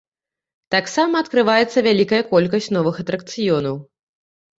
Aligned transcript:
Таксама 0.75 1.19
адкрываецца 1.25 1.83
вялікая 1.87 2.21
колькасць 2.31 2.69
новых 2.79 2.95
атракцыёнаў. 3.05 3.75